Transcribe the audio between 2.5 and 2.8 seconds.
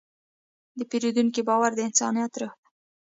دی.